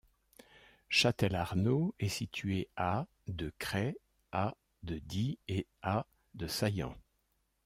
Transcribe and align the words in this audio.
Chastel-Arnaud 0.89 1.93
est 1.99 2.09
situé 2.09 2.67
à 2.75 3.05
de 3.27 3.53
Crest, 3.59 3.99
à 4.31 4.57
de 4.81 4.97
Die 4.97 5.37
et 5.47 5.67
à 5.83 6.07
de 6.33 6.47
Saillans. 6.47 6.97